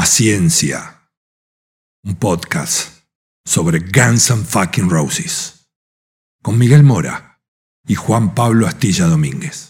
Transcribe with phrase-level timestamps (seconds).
[0.00, 1.10] Paciencia.
[2.06, 3.02] Un podcast
[3.44, 5.68] sobre Guns and Fucking Roses.
[6.42, 7.42] Con Miguel Mora
[7.86, 9.69] y Juan Pablo Astilla Domínguez.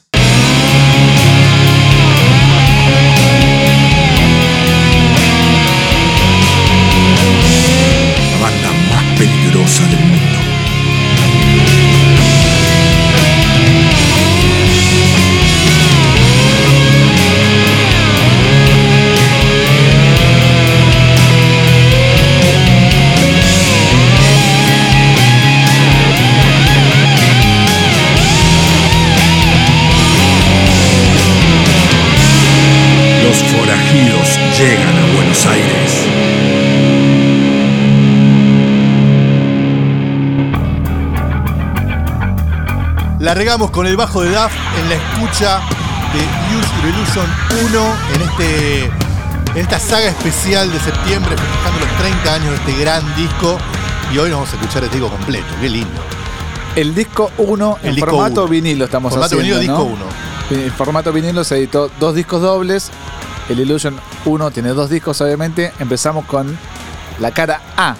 [43.30, 45.61] Largamos con el bajo de Duff en la escucha
[46.12, 46.19] de
[46.59, 47.27] Use Your Illusion
[47.71, 52.80] 1 en, este, en esta saga especial de septiembre, festejando los 30 años de este
[52.82, 53.57] gran disco.
[54.13, 56.01] Y hoy nos vamos a escuchar este disco completo, qué lindo.
[56.74, 58.51] El disco 1 El en disco formato uno.
[58.51, 59.85] vinilo estamos Formato haciendo, vinilo, ¿no?
[59.85, 60.07] disco
[60.51, 60.65] 1.
[60.65, 62.91] En formato vinilo se editó dos discos dobles.
[63.49, 65.72] El Illusion 1 tiene dos discos, obviamente.
[65.78, 66.59] Empezamos con
[67.21, 67.94] la cara A.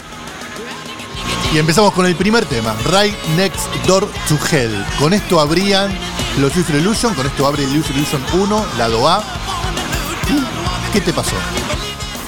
[1.53, 4.85] Y empezamos con el primer tema, Right Next Door to Hell.
[5.01, 5.91] Con esto abrían
[6.39, 9.25] los Use Your Illusion, con esto abre el Use Your Illusion 1, lado A.
[10.93, 11.35] ¿Qué te pasó?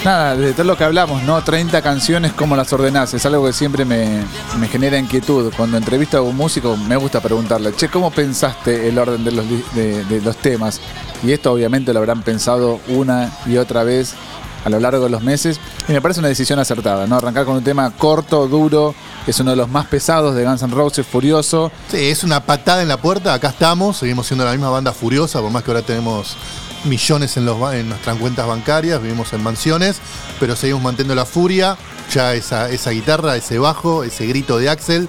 [0.03, 1.41] Nada, de todo lo que hablamos, ¿no?
[1.41, 3.13] 30 canciones, ¿cómo las ordenás?
[3.13, 4.23] Es algo que siempre me,
[4.59, 5.53] me genera inquietud.
[5.55, 9.45] Cuando entrevisto a un músico, me gusta preguntarle, che, ¿cómo pensaste el orden de los,
[9.73, 10.81] de los temas?
[11.23, 14.15] Y esto obviamente lo habrán pensado una y otra vez
[14.63, 15.59] a lo largo de los meses.
[15.87, 17.15] Y me parece una decisión acertada, ¿no?
[17.15, 18.95] Arrancar con un tema corto, duro,
[19.27, 21.71] es uno de los más pesados de Guns N' Roses, furioso.
[21.89, 25.41] Sí, es una patada en la puerta, acá estamos, seguimos siendo la misma banda furiosa,
[25.41, 26.37] por más que ahora tenemos
[26.85, 29.97] millones en, nuestras cuentas bancarias, vivimos en mansiones,
[30.39, 31.77] pero seguimos manteniendo la furia,
[32.11, 35.07] ya esa, guitarra, ese bajo, ese grito de Axel,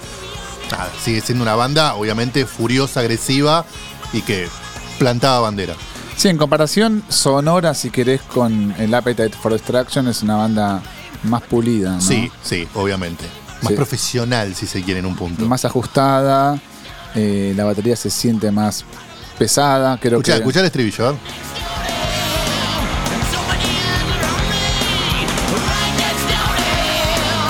[1.03, 3.65] sigue siendo una banda obviamente furiosa, agresiva
[4.13, 4.49] y que
[4.99, 5.75] plantaba bandera.
[6.17, 10.81] Sí, en comparación sonora, si querés, con el Appetite for Destruction, es una banda
[11.25, 12.01] más pulida, ¿no?
[12.01, 13.25] Sí, sí, obviamente.
[13.63, 13.77] Más Sí.
[13.77, 15.45] profesional, si se quiere, en un punto.
[15.47, 16.59] más ajustada,
[17.15, 18.85] eh, la batería se siente más
[19.39, 21.15] pesada, creo Escuchá, que escuchá el estribillo, ver.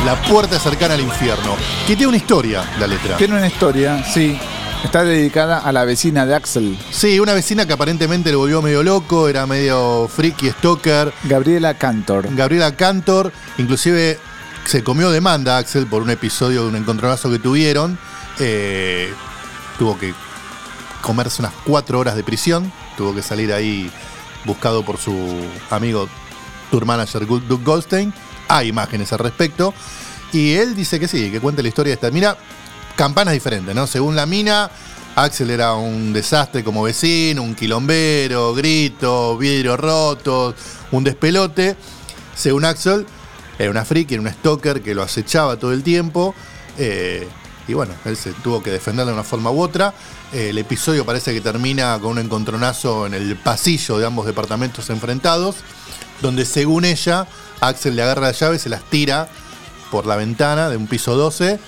[0.05, 1.57] La puerta cercana al infierno.
[1.87, 3.17] Que tiene una historia, la letra.
[3.17, 4.39] tiene una historia, sí,
[4.85, 8.83] está dedicada a la vecina de Axel, Sí, una vecina que aparentemente le volvió medio
[8.83, 11.13] loco, era medio freaky, stalker.
[11.25, 12.29] Gabriela Cantor.
[12.35, 14.19] Gabriela Cantor, inclusive
[14.67, 17.99] se comió demanda Axel por un episodio de un encontronazo que tuvieron.
[18.39, 19.13] Eh,
[19.79, 20.15] tuvo que
[21.03, 22.73] comerse unas cuatro horas de prisión.
[22.97, 23.91] Tuvo que salir ahí
[24.45, 25.15] buscado por su
[25.71, 26.09] amigo
[26.71, 28.13] tour manager Doug Goldstein.
[28.49, 29.75] Hay imágenes al respecto.
[30.33, 32.37] Y él dice que sí, que cuenta la historia de esta mina.
[32.97, 33.87] Campanas diferentes, ¿no?
[33.87, 34.71] Según la mina,
[35.17, 40.55] Axel era un desastre como vecino, un quilombero, grito, vidrio rotos,
[40.93, 41.77] un despelote.
[42.37, 43.07] Según Axel,
[43.59, 46.35] era una friki, era un stalker que lo acechaba todo el tiempo.
[46.79, 47.29] eh,
[47.67, 49.95] y bueno, él se tuvo que defender de una forma u otra.
[50.33, 54.91] Eh, el episodio parece que termina con un encontronazo en el pasillo de ambos departamentos
[54.91, 55.57] enfrentados,
[56.21, 57.27] donde según ella,
[57.61, 59.29] Axel le agarra las llaves, se las tira
[59.91, 61.59] por la ventana de un piso 12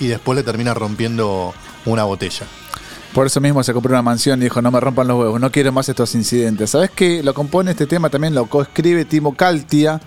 [0.00, 2.46] y después le termina rompiendo una botella.
[3.16, 5.50] Por eso mismo se compró una mansión y dijo, no me rompan los huevos, no
[5.50, 6.70] quiero más estos incidentes.
[6.70, 7.22] ¿Sabes qué?
[7.22, 10.00] Lo compone este tema también, lo coescribe Timo Kaltia,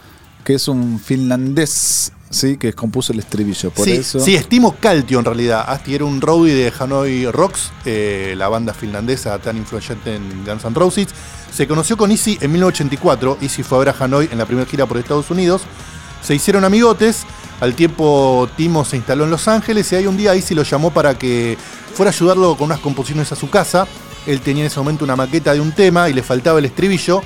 [0.44, 2.58] que es un finlandés, ¿sí?
[2.58, 3.72] Que compuso el estribillo.
[3.72, 4.20] Por sí, eso...
[4.20, 5.66] sí, estimo Caltio en realidad.
[5.68, 10.66] Asti era un roadie de Hanoi Rocks, eh, la banda finlandesa tan influyente en Guns
[10.66, 11.08] N' Roses.
[11.52, 13.40] Se conoció con Easy en 1984.
[13.42, 15.64] Easy fue a ver a Hanoi en la primera gira por Estados Unidos.
[16.22, 17.26] Se hicieron amigotes.
[17.60, 20.92] Al tiempo Timo se instaló en Los Ángeles y ahí un día Easy lo llamó
[20.92, 21.58] para que
[21.94, 23.86] fuera a ayudarlo con unas composiciones a su casa.
[24.26, 27.22] Él tenía en ese momento una maqueta de un tema y le faltaba el estribillo.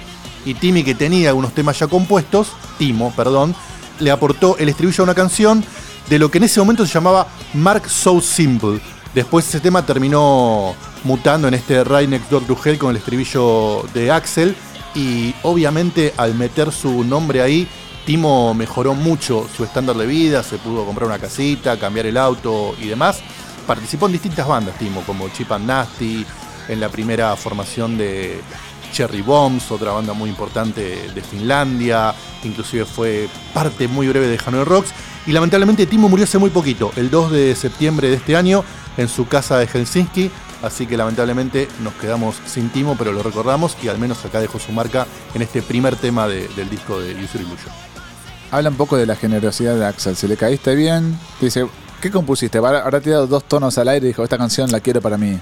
[0.45, 3.55] Y Timmy, que tenía algunos temas ya compuestos, Timo, perdón,
[3.99, 5.63] le aportó el estribillo a una canción
[6.09, 8.79] de lo que en ese momento se llamaba Mark So Simple.
[9.13, 10.73] Después ese tema terminó
[11.03, 14.55] mutando en este Right Next Door to con el estribillo de Axel.
[14.95, 17.67] Y obviamente al meter su nombre ahí,
[18.05, 22.75] Timo mejoró mucho su estándar de vida, se pudo comprar una casita, cambiar el auto
[22.81, 23.19] y demás.
[23.65, 26.25] Participó en distintas bandas, Timo, como Chip and Nasty,
[26.67, 28.41] en la primera formación de
[28.91, 32.13] Cherry Bombs, otra banda muy importante de Finlandia,
[32.43, 34.89] inclusive fue parte muy breve de Hanoi Rocks.
[35.25, 38.65] Y lamentablemente Timo murió hace muy poquito, el 2 de septiembre de este año,
[38.97, 40.29] en su casa de Helsinki.
[40.61, 44.59] Así que lamentablemente nos quedamos sin Timo, pero lo recordamos y al menos acá dejó
[44.59, 47.92] su marca en este primer tema de- del disco de User Illusion.
[48.53, 50.15] Habla un poco de la generosidad de Axel.
[50.15, 51.65] Si le caíste bien, te dice,
[51.99, 52.59] ¿qué compusiste?
[52.59, 55.39] Habrá tirado dos tonos al aire y dijo, esta canción la quiero para mí.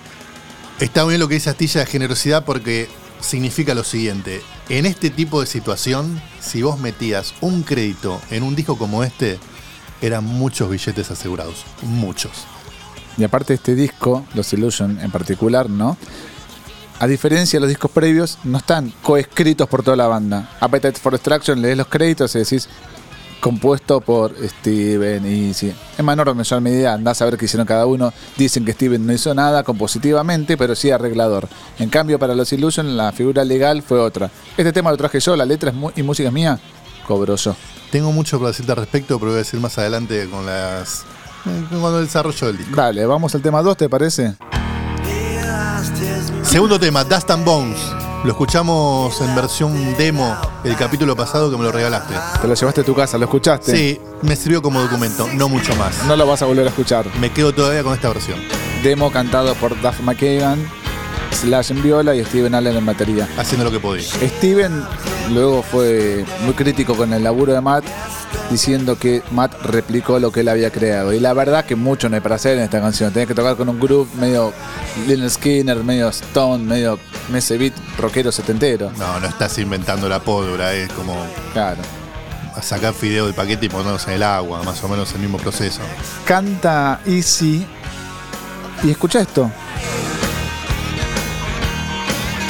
[0.79, 2.87] Está muy bien lo que dice Astilla de generosidad porque
[3.19, 4.41] significa lo siguiente.
[4.69, 9.39] En este tipo de situación, si vos metías un crédito en un disco como este,
[10.01, 11.65] eran muchos billetes asegurados.
[11.81, 12.31] Muchos.
[13.17, 15.97] Y aparte este disco, Los Illusion en particular, ¿no?
[16.99, 20.49] A diferencia de los discos previos, no están coescritos por toda la banda.
[20.61, 22.69] Appetite for Destruction, lees los créditos y decís
[23.41, 25.73] compuesto por Steven y sí.
[25.97, 28.13] En menor o mayor medida, andás a ver qué hicieron cada uno.
[28.37, 31.49] Dicen que Steven no hizo nada compositivamente, pero sí arreglador.
[31.79, 34.31] En cambio, para los Illusion, la figura legal fue otra.
[34.55, 36.59] Este tema lo traje yo, la letra y música es mía,
[37.05, 37.55] cobro yo.
[37.91, 41.03] Tengo mucho para decirte al respecto, pero voy a decir más adelante con las.
[41.45, 42.75] el desarrollo del disco.
[42.75, 44.35] Dale, vamos al tema 2, ¿te parece?
[46.43, 48.10] Segundo tema, Dust and Bones.
[48.23, 52.13] Lo escuchamos en versión demo el capítulo pasado que me lo regalaste.
[52.39, 53.75] Te lo llevaste a tu casa, ¿lo escuchaste?
[53.75, 56.05] Sí, me sirvió como documento, no mucho más.
[56.05, 57.07] No lo vas a volver a escuchar.
[57.19, 58.39] Me quedo todavía con esta versión.
[58.83, 60.63] Demo cantado por Duff McKagan,
[61.31, 63.27] Slash en viola y Steven Allen en batería.
[63.37, 64.03] Haciendo lo que podía.
[64.03, 64.83] Steven
[65.31, 67.83] luego fue muy crítico con el laburo de Matt,
[68.49, 71.13] diciendo que Matt replicó lo que él había creado.
[71.13, 73.11] Y la verdad que mucho no hay para hacer en esta canción.
[73.13, 74.53] Tenés que tocar con un groove medio
[75.07, 76.99] Lynyrd Skinner, medio Stone, medio
[77.33, 78.91] ese beat rockero setentero.
[78.97, 81.15] No, no estás inventando la pólvora, es como
[81.53, 81.81] Claro.
[82.61, 85.79] sacar fideo del paquete y ponerlos en el agua, más o menos el mismo proceso.
[86.25, 87.65] Canta Easy.
[88.83, 89.49] Y escucha esto.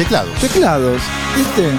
[0.03, 0.33] Teclados.
[0.39, 1.01] Teclados.
[1.35, 1.69] ¿Viste?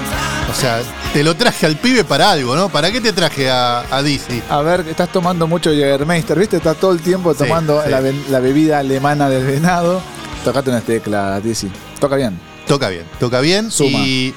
[0.51, 0.81] O sea,
[1.13, 2.69] te lo traje al pibe para algo, ¿no?
[2.69, 4.41] ¿Para qué te traje a, a Dizzy?
[4.49, 6.59] A ver, estás tomando mucho Jägermeister, ¿viste?
[6.59, 7.91] Estás todo el tiempo Sí, tomando sí.
[7.91, 10.01] La, be- la bebida alemana del venado.
[10.45, 11.69] Tocate unas teclas, Dizzy.
[11.99, 12.39] Toca bien.
[12.67, 13.71] Toca bien, toca bien.
[13.73, 13.99] Suma.
[13.99, 14.35] Y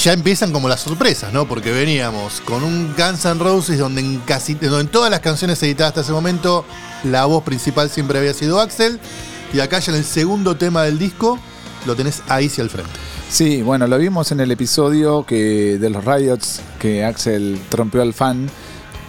[0.00, 1.46] ya empiezan como las sorpresas, ¿no?
[1.46, 5.60] Porque veníamos con un Guns N' Roses donde en casi donde en todas las canciones
[5.62, 6.64] editadas hasta ese momento
[7.04, 9.00] la voz principal siempre había sido Axel.
[9.52, 11.38] Y acá ya en el segundo tema del disco
[11.86, 12.92] lo tenés ahí hacia el frente.
[13.30, 18.14] Sí, bueno, lo vimos en el episodio que de los Riots que Axel trompeó al
[18.14, 18.48] fan.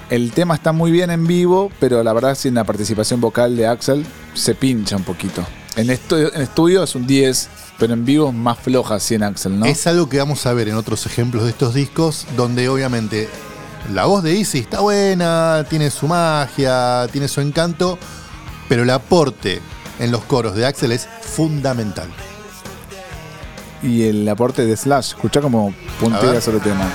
[0.10, 3.68] El tema está muy bien en vivo, pero la verdad sin la participación vocal de
[3.68, 5.44] Axel se pincha un poquito.
[5.76, 9.60] En estudio, en estudio es un 10, pero en vivo es más floja sin Axel,
[9.60, 9.66] ¿no?
[9.66, 13.28] Es algo que vamos a ver en otros ejemplos de estos discos, donde obviamente
[13.94, 18.00] la voz de Easy está buena, tiene su magia, tiene su encanto,
[18.68, 19.62] pero el aporte
[20.00, 22.10] en los coros de Axel es fundamental.
[23.86, 26.86] Y el aporte de Slash, escucha como puntea sobre el tema.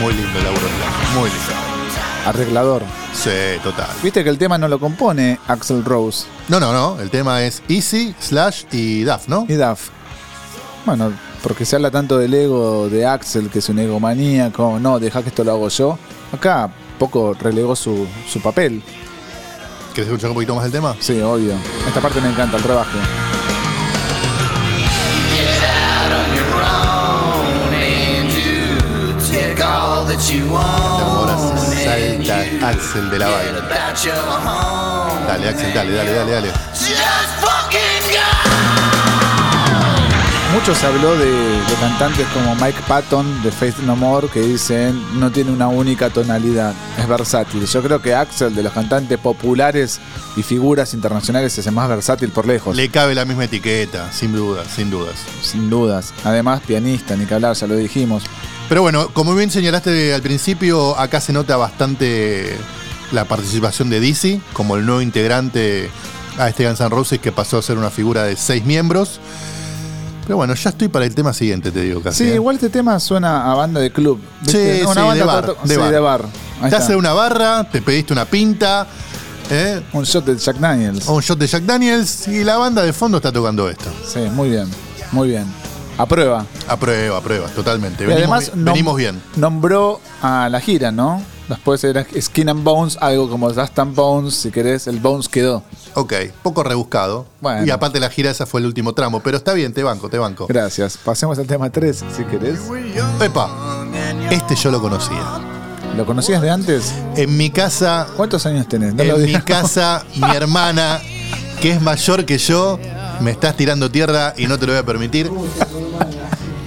[0.00, 1.52] Muy lindo el laburo Slash, muy lindo.
[2.26, 2.82] Arreglador.
[3.14, 3.30] Sí,
[3.62, 3.88] total.
[4.02, 7.62] Viste que el tema no lo compone Axel Rose No, no, no, el tema es
[7.68, 9.46] Easy, Slash y Duff, ¿no?
[9.48, 9.88] y Duff.
[10.86, 11.12] Bueno,
[11.42, 14.78] porque se habla tanto del ego de Axel, que es un ego maníaco.
[14.80, 15.98] No, deja que esto lo hago yo.
[16.32, 18.82] Acá poco relegó su, su papel.
[19.94, 20.94] ¿Quieres escuchar un poquito más del tema?
[21.00, 21.54] Sí, obvio.
[21.86, 22.98] Esta parte me encanta, el rebaje.
[30.56, 33.60] Ahora salta Axel de la vaina.
[35.26, 36.52] Dale, Axel, dale, dale, dale, dale.
[40.52, 45.00] Mucho se habló de, de cantantes como Mike Patton de Faith No More que dicen
[45.20, 47.64] no tiene una única tonalidad, es versátil.
[47.64, 50.00] Yo creo que Axel de los cantantes populares
[50.36, 54.32] y figuras internacionales es el más versátil por lejos, Le cabe la misma etiqueta, sin
[54.32, 55.14] dudas, sin dudas.
[55.40, 56.12] sin dudas.
[56.24, 58.24] Además, pianista, ni que hablar, ya lo dijimos.
[58.68, 62.56] Pero bueno, como bien señalaste al principio, acá se nota bastante
[63.12, 65.90] la participación de Dizzy como el nuevo integrante
[66.38, 69.20] a este Guns N' Roses que pasó a ser una figura de seis miembros.
[70.24, 72.24] Pero bueno, ya estoy para el tema siguiente, te digo casi.
[72.24, 72.34] Sí, ¿eh?
[72.36, 74.20] igual este tema suena a banda de club.
[74.42, 74.78] ¿viste?
[74.78, 75.90] Sí, No, sí, de bar, de sí, bar.
[75.90, 76.24] de bar.
[76.64, 76.86] Está.
[76.92, 78.86] en una barra, te pediste una pinta,
[79.50, 79.82] ¿eh?
[79.92, 81.08] Un shot de Jack Daniels.
[81.08, 83.90] o un shot de Jack Daniels y la banda de fondo está tocando esto.
[84.06, 84.68] Sí, muy bien,
[85.12, 85.44] muy bien.
[85.98, 86.46] A prueba.
[86.68, 88.04] A prueba, a prueba, totalmente.
[88.04, 89.20] Y Venimos, además venimos bien.
[89.36, 91.22] Nombró a la gira, ¿no?
[91.50, 95.64] Después era Skin and Bones, algo como Dust and Bones, si querés, el Bones quedó.
[95.94, 96.14] Ok,
[96.44, 97.26] poco rebuscado.
[97.40, 97.66] Bueno.
[97.66, 100.16] Y aparte la gira esa fue el último tramo, pero está bien, te banco, te
[100.16, 100.46] banco.
[100.46, 100.96] Gracias.
[100.96, 102.60] Pasemos al tema 3, si querés.
[103.20, 103.50] Epa,
[104.30, 105.40] este yo lo conocía.
[105.96, 106.94] ¿Lo conocías de antes?
[107.16, 108.94] En mi casa, ¿Cuántos años tenés?
[108.94, 111.00] No lo en mi casa, mi hermana,
[111.60, 112.78] que es mayor que yo,
[113.20, 115.28] me estás tirando tierra y no te lo voy a permitir.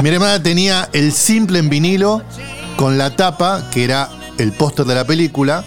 [0.04, 2.22] Mi hermana tenía el simple en vinilo
[2.75, 5.63] con la tapa, que era el póster de la película.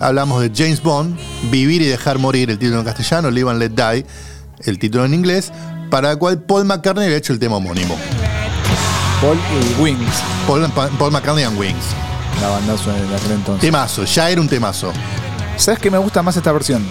[0.00, 1.16] Hablamos de James Bond,
[1.50, 4.06] Vivir y dejar morir, el título en castellano, Live and Let Die,
[4.64, 5.52] el título en inglés.
[5.90, 7.96] para la cual Paul McCartney había hecho el tema homónimo.
[9.20, 10.16] Paul y Wings,
[10.46, 10.68] Paul,
[10.98, 11.84] Paul McCartney and Wings.
[12.40, 13.60] la banda suena de aquel entonces.
[13.60, 14.92] Temazo, ya era un temazo.
[15.56, 16.84] ¿Sabes qué me gusta más esta versión?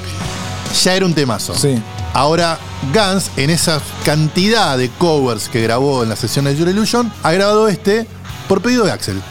[0.84, 1.54] Ya era un temazo.
[1.56, 1.82] Sí.
[2.14, 2.58] Ahora,
[2.94, 7.32] Guns, en esa cantidad de covers que grabó en las sesiones de Your Illusion, ha
[7.32, 8.06] grabado este
[8.48, 9.22] por pedido de Axel.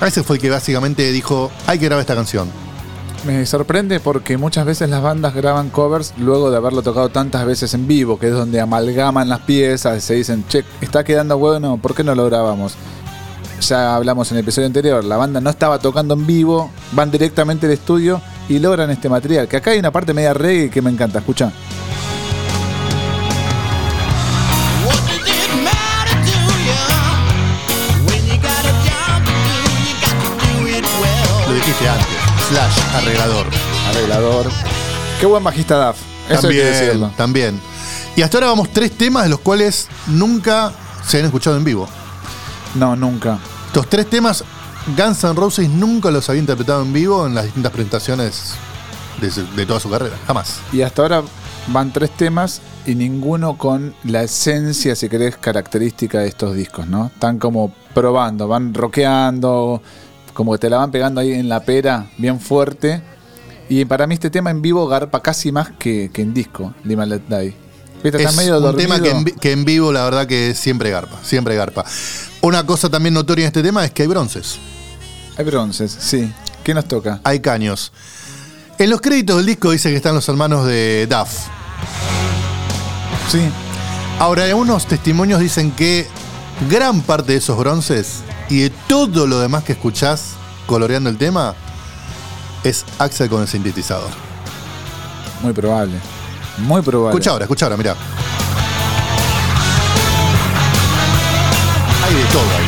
[0.00, 2.48] Axel fue el que básicamente dijo, hay que grabar esta canción.
[3.24, 7.74] Me sorprende porque muchas veces las bandas graban covers luego de haberlo tocado tantas veces
[7.74, 11.94] en vivo, que es donde amalgaman las piezas se dicen, che, está quedando bueno, ¿por
[11.94, 12.76] qué no lo grabamos?
[13.60, 17.66] Ya hablamos en el episodio anterior, la banda no estaba tocando en vivo, van directamente
[17.66, 19.48] al estudio y logran este material.
[19.48, 21.52] Que acá hay una parte media reggae que me encanta, escucha.
[32.50, 33.46] Slash, arreglador.
[33.88, 34.46] Arreglador.
[35.20, 35.96] Qué buen bajista Duff.
[36.28, 37.10] Eso hay que decirlo.
[37.16, 37.60] También, también.
[38.16, 40.72] Y hasta ahora vamos tres temas de los cuales nunca
[41.06, 41.88] se han escuchado en vivo.
[42.74, 43.38] No, nunca.
[43.66, 44.44] Estos tres temas,
[44.96, 48.54] Guns N' Roses nunca los había interpretado en vivo en las distintas presentaciones
[49.20, 50.16] de, su- de toda su carrera.
[50.26, 50.56] Jamás.
[50.72, 51.22] Y hasta ahora
[51.68, 57.06] van tres temas y ninguno con la esencia, si querés, característica de estos discos, ¿no?
[57.06, 59.82] Están como probando, van rockeando,
[60.32, 63.02] como que te la van pegando ahí en la pera, bien fuerte.
[63.68, 67.06] Y para mí este tema en vivo garpa casi más que, que en disco, Lima
[67.06, 67.54] Let Die.
[68.02, 68.18] ¿Viste?
[68.18, 68.88] Está Es medio un dormido.
[68.88, 71.84] tema que en, vi- que en vivo la verdad que siempre garpa, siempre garpa.
[72.40, 74.58] Una cosa también notoria en este tema es que hay bronces,
[75.36, 76.32] Hay bronces, sí.
[76.64, 77.20] ¿Qué nos toca?
[77.24, 77.92] hay caños.
[78.78, 81.46] En los créditos del disco dice que están los hermanos de Duff.
[83.30, 83.40] Sí.
[84.18, 86.06] Ahora, algunos testimonios dicen que
[86.68, 90.32] gran parte de esos bronces y de todo lo demás que escuchás
[90.66, 91.54] coloreando el tema
[92.64, 94.10] es Axel con el sintetizador.
[95.40, 95.94] Muy probable.
[96.58, 97.10] Muy probable.
[97.12, 97.96] Escucha ahora, escucha ahora, mirá.
[102.04, 102.66] Hay de todo ahí.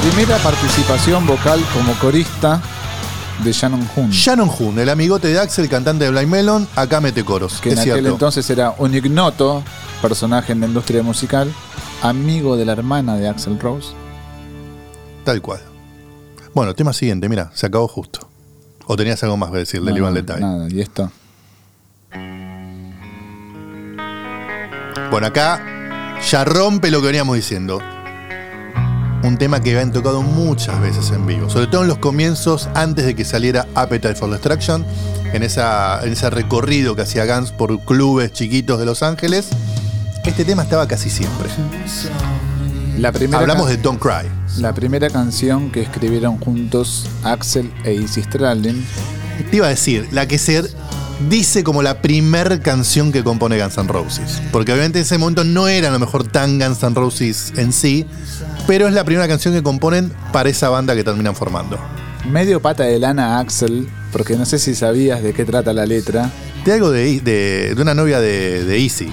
[0.00, 2.62] Primera participación vocal como corista
[3.44, 4.10] de Shannon Hoon.
[4.10, 7.60] Shannon Hoon, el amigote de Axel, cantante de Blind Melon, acá mete coros.
[7.60, 8.08] que en aquel cierto.
[8.08, 9.62] entonces era un ignoto
[10.00, 11.52] personaje en la industria musical,
[12.02, 13.94] amigo de la hermana de Axel Rose.
[15.24, 15.60] Tal cual.
[16.54, 18.28] Bueno, tema siguiente, mira, se acabó justo.
[18.86, 20.40] ¿O tenías algo más que decir del No, Iván Letay?
[20.40, 21.10] Nada, y esto.
[25.10, 27.80] Bueno, acá ya rompe lo que veníamos diciendo.
[29.22, 33.06] Un tema que habían tocado muchas veces en vivo, sobre todo en los comienzos, antes
[33.06, 34.84] de que saliera Appetite for Destruction,
[35.32, 39.50] en, esa, en ese recorrido que hacía Guns por clubes chiquitos de Los Ángeles.
[40.24, 41.48] Este tema estaba casi siempre.
[42.98, 44.28] La primera, Hablamos de Don't Cry.
[44.58, 48.84] la primera canción que escribieron juntos Axel e Izzy Stradlin.
[49.50, 50.62] Te iba a decir, la que se
[51.28, 54.40] dice como la primer canción que compone Guns N' Roses.
[54.52, 57.72] Porque obviamente en ese momento no era a lo mejor tan Guns N' Roses en
[57.72, 58.06] sí,
[58.66, 61.78] pero es la primera canción que componen para esa banda que terminan formando.
[62.30, 66.30] Medio pata de lana Axel, porque no sé si sabías de qué trata la letra.
[66.64, 69.10] De algo de, de, de una novia de, de Easy.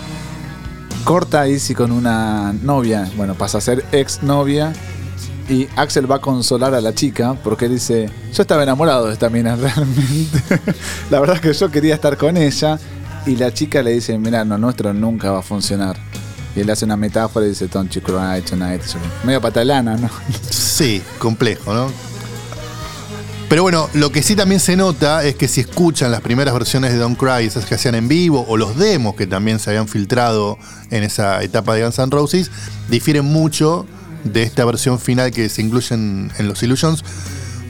[1.03, 4.73] Corta Izzy con una novia, bueno, pasa a ser ex novia.
[5.49, 9.29] Y Axel va a consolar a la chica porque dice, yo estaba enamorado de esta
[9.29, 10.43] mina realmente.
[11.09, 12.79] la verdad es que yo quería estar con ella.
[13.25, 15.97] Y la chica le dice, mira, lo nuestro nunca va a funcionar.
[16.55, 18.81] Y él hace una metáfora y dice, don't you cry tonight.
[19.23, 20.09] Medio patalana, ¿no?
[20.49, 22.08] Sí, complejo, ¿no?
[23.49, 26.91] Pero bueno, lo que sí también se nota es que si escuchan las primeras versiones
[26.91, 29.87] de Don't Cry, esas que hacían en vivo, o los demos que también se habían
[29.87, 30.59] filtrado
[30.91, 32.51] en esa etapa de Guns N' Roses,
[32.89, 33.87] difieren mucho
[34.23, 37.03] de esta versión final que se incluye en, en los Illusions,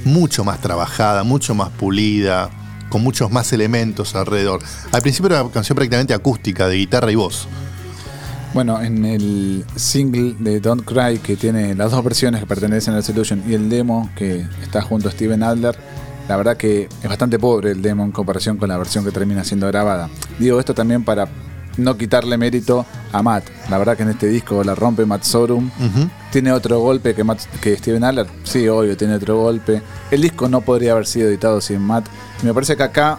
[0.03, 2.49] mucho más trabajada, mucho más pulida,
[2.89, 4.61] con muchos más elementos alrededor.
[4.91, 7.47] Al principio era una canción prácticamente acústica, de guitarra y voz.
[8.53, 12.97] Bueno, en el single de Don't Cry, que tiene las dos versiones que pertenecen a
[12.97, 15.77] la Solution, y el demo que está junto a Steven Adler,
[16.27, 19.43] la verdad que es bastante pobre el demo en comparación con la versión que termina
[19.43, 20.09] siendo grabada.
[20.39, 21.27] Digo esto también para
[21.77, 23.45] no quitarle mérito a Matt.
[23.69, 25.69] La verdad que en este disco la rompe Matt Sorum.
[26.31, 28.27] Tiene otro golpe que, Matt- que Steven Adler.
[28.43, 29.81] Sí, obvio, tiene otro golpe.
[30.11, 32.07] El disco no podría haber sido editado sin Matt.
[32.43, 33.17] Y me parece que acá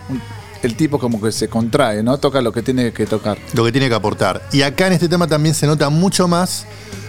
[0.62, 2.19] el tipo como que se contrae, ¿no?
[2.19, 3.38] Toca lo que tiene que tocar.
[3.55, 4.43] lo que tiene que aportar.
[4.52, 6.67] Y acá en este tema también se nota mucho más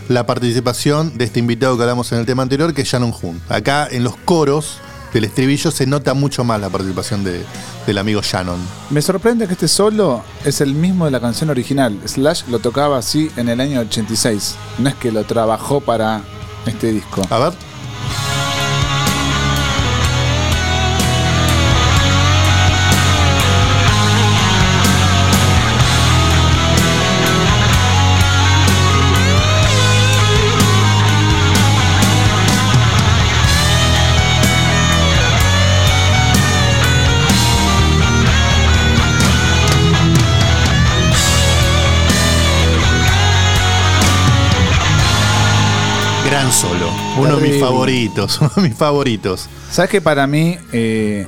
[0.10, 3.41] la participación de este invitado que hablamos en el tema anterior, que es Shannon Hoon.
[3.50, 4.77] Acá en los coros
[5.13, 7.43] del estribillo se nota mucho más la participación de-
[7.86, 8.60] del amigo Shannon.
[8.89, 12.00] Me sorprende que este solo es el mismo de la canción original.
[12.05, 14.55] Slash lo tocaba así en el año 86.
[14.79, 16.22] No es que lo trabajó para
[16.65, 17.22] este disco.
[17.29, 17.53] A ver.
[46.36, 46.90] Han Solo.
[47.18, 48.38] Uno de mis favoritos.
[48.42, 49.48] Uno de mis favoritos.
[49.70, 51.28] ¿Sabes que para mí eh,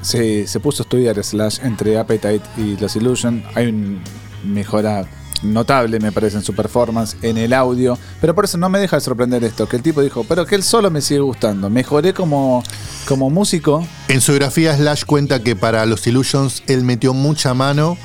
[0.00, 3.42] se, se puso a estudiar Slash entre Appetite y Los Illusion?
[3.54, 4.00] Hay una
[4.44, 5.06] mejora
[5.42, 7.98] notable, me parece, en su performance, en el audio.
[8.20, 10.54] Pero por eso no me deja de sorprender esto, que el tipo dijo, pero que
[10.54, 11.68] él solo me sigue gustando.
[11.68, 12.62] Mejoré como,
[13.08, 13.84] como músico.
[14.08, 17.98] En su biografía, Slash cuenta que para los Illusions él metió mucha mano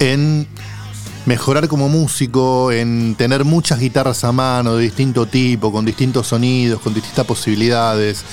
[0.00, 0.48] en
[1.26, 6.80] mejorar como músico, en tener muchas guitarras a mano de distinto tipo, con distintos sonidos,
[6.80, 8.24] con distintas posibilidades,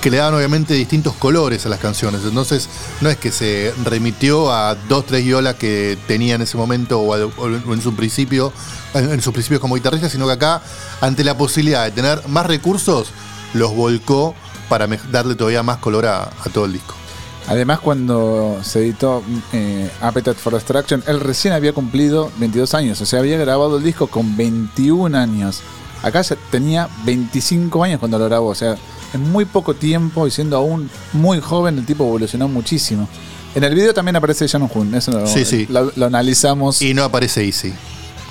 [0.00, 2.22] que le daban obviamente distintos colores a las canciones.
[2.24, 2.68] Entonces,
[3.00, 7.16] no es que se remitió a dos, tres violas que tenía en ese momento o,
[7.16, 8.52] en su principio,
[8.94, 10.62] en, sus principios como guitarrista, sino que acá,
[11.00, 13.08] ante la posibilidad de tener más recursos,
[13.54, 14.34] los volcó
[14.68, 16.99] para darle todavía más color a, a todo el disco.
[17.48, 23.00] Además, cuando se editó eh, Appetite for Destruction, él recién había cumplido 22 años.
[23.00, 25.60] O sea, había grabado el disco con 21 años.
[26.02, 28.48] Acá ya tenía 25 años cuando lo grabó.
[28.48, 28.76] O sea,
[29.14, 33.08] en muy poco tiempo y siendo aún muy joven, el tipo evolucionó muchísimo.
[33.54, 34.94] En el video también aparece Shannon Hoon.
[34.94, 35.66] Eso lo, Sí, sí.
[35.68, 36.80] lo- lo analizamos.
[36.82, 37.72] Y no aparece Easy.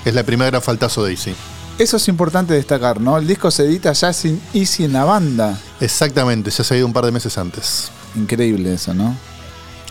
[0.05, 1.35] Es la primera gran faltazo de Easy.
[1.77, 3.17] Eso es importante destacar, ¿no?
[3.17, 5.59] El disco se edita ya sin Easy en la banda.
[5.81, 7.91] Exactamente, ya se ha ido un par de meses antes.
[8.15, 9.15] Increíble eso, ¿no?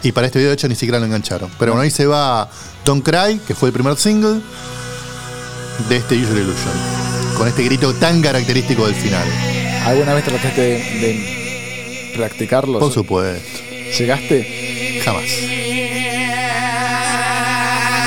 [0.03, 1.51] Y para este video, de hecho, ni siquiera lo engancharon.
[1.59, 2.49] Pero bueno, ahí se va
[2.85, 4.41] Don't Cry, que fue el primer single
[5.89, 6.73] de este Usual Illusion.
[7.37, 9.27] Con este grito tan característico del final.
[9.87, 12.79] ¿Alguna vez trataste de, de practicarlo?
[12.79, 13.61] Por supuesto.
[13.99, 15.01] ¿Llegaste?
[15.05, 15.25] Jamás.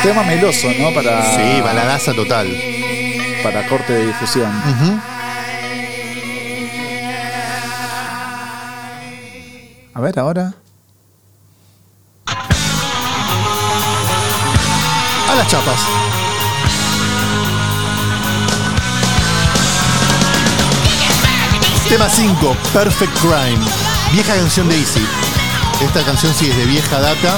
[0.03, 0.93] Tema meloso, ¿no?
[0.93, 2.47] Para, Sí, baladaza total.
[3.43, 4.49] para corte de difusión.
[4.49, 4.99] Ujú.
[10.01, 10.51] A ver, ahora.
[15.29, 15.79] A las chapas.
[21.87, 23.63] Tema 5, Perfect Crime.
[24.11, 25.05] Vieja canción de Easy.
[25.83, 27.37] Esta canción sí es de vieja data.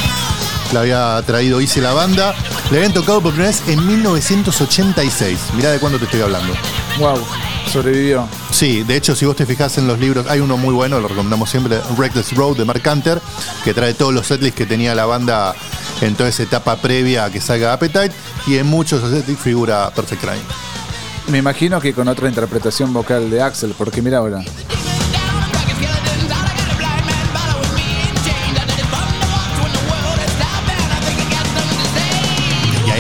[0.72, 2.34] La había traído Easy la banda.
[2.72, 5.40] Le habían tocado por primera vez en 1986.
[5.56, 6.54] Mirá de cuándo te estoy hablando.
[6.98, 7.20] Wow,
[7.72, 8.28] sobrevivió.
[8.52, 11.08] Sí, de hecho, si vos te fijas en los libros, hay uno muy bueno, lo
[11.08, 13.22] recomendamos siempre, Reckless Road de Mark Hunter,
[13.64, 15.56] que trae todos los setlists que tenía la banda
[16.02, 18.12] en toda esa etapa previa a que salga Appetite,
[18.48, 20.44] y en muchos setlists figura Perfect Crime.
[21.28, 24.44] Me imagino que con otra interpretación vocal de Axel, porque mira ahora.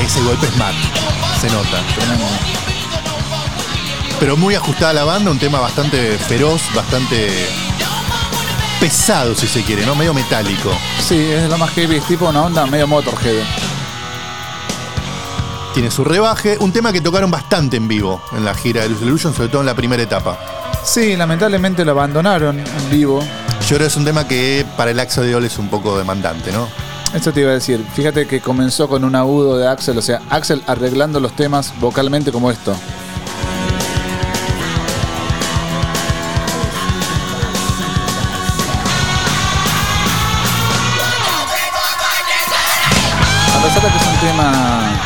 [0.04, 0.76] Ese golpe es Matt,
[1.40, 1.82] se nota.
[4.20, 7.30] Pero muy ajustada a la banda, un tema bastante feroz, bastante
[8.80, 9.96] pesado si se quiere, ¿no?
[9.96, 10.72] Medio metálico.
[11.02, 13.44] Sí, es lo más heavy, es tipo una onda medio Motorhead.
[15.74, 19.02] Tiene su rebaje, un tema que tocaron bastante en vivo en la gira de Luz
[19.02, 20.38] Illusion, sobre todo en la primera etapa.
[20.84, 23.22] Sí, lamentablemente lo abandonaron en vivo.
[23.22, 25.98] Yo creo que es un tema que para el Axel de Ol es un poco
[25.98, 26.68] demandante, ¿no?
[27.14, 27.86] Eso te iba a decir.
[27.94, 32.32] Fíjate que comenzó con un agudo de Axel, o sea, Axel arreglando los temas vocalmente
[32.32, 32.76] como esto.
[43.58, 45.02] A pesar de que es un tema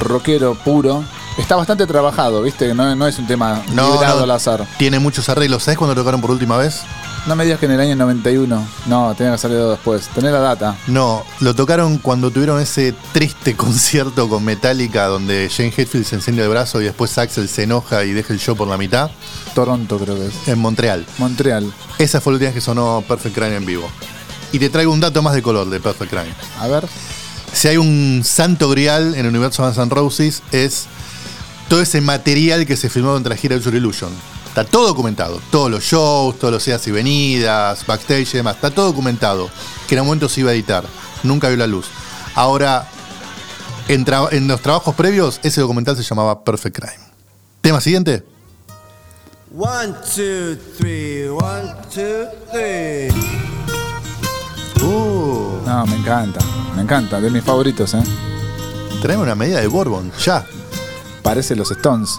[0.00, 1.04] rockero puro,
[1.38, 2.74] está bastante trabajado, ¿viste?
[2.74, 4.24] No, no es un tema No, librado no.
[4.24, 4.66] al azar.
[4.78, 5.64] Tiene muchos arreglos.
[5.64, 6.82] ¿Sabes cuándo tocaron por última vez?
[7.26, 8.68] No me digas que en el año 91.
[8.86, 10.06] No, tenía que salir después.
[10.08, 10.76] Tener la data.
[10.86, 16.44] No, lo tocaron cuando tuvieron ese triste concierto con Metallica donde Jane Hetfield se enciende
[16.44, 19.10] el brazo y después Axel se enoja y deja el show por la mitad
[19.54, 20.48] Toronto creo que es.
[20.48, 21.04] en Montreal.
[21.18, 21.72] Montreal.
[21.98, 23.88] Esa fue la última vez que sonó Perfect Crime en vivo.
[24.52, 26.32] Y te traigo un dato más de color de Perfect Crime.
[26.60, 26.86] A ver.
[27.52, 30.86] Si hay un santo grial en el universo de Guns N' Roses es
[31.68, 34.10] todo ese material que se filmó durante la gira de Illusion.
[34.56, 35.38] Está todo documentado.
[35.50, 38.54] Todos los shows, todos los idas y venidas, backstage y demás.
[38.54, 39.50] Está todo documentado.
[39.86, 40.82] Que en un momento se iba a editar.
[41.24, 41.88] Nunca vio la luz.
[42.34, 42.88] Ahora,
[43.88, 47.04] en, tra- en los trabajos previos, ese documental se llamaba Perfect Crime.
[47.60, 48.24] Tema siguiente.
[49.54, 53.10] One, two, three, one, two, three.
[54.82, 56.40] Uh, No, me encanta.
[56.74, 57.20] Me encanta.
[57.20, 58.02] De mis favoritos, ¿eh?
[59.02, 60.10] traeme una medida de Bourbon.
[60.24, 60.46] Ya.
[61.22, 62.18] Parece los Stones.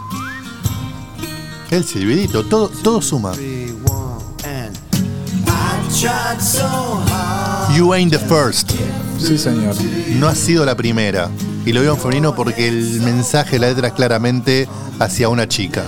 [1.69, 2.45] El silbidito.
[2.45, 3.33] Todo, todo suma.
[7.75, 8.71] You ain't the first.
[9.19, 9.75] Sí, señor.
[10.19, 11.29] no ha sido la primera.
[11.65, 15.83] Y lo digo en femenino porque el mensaje la letra es claramente hacia una chica.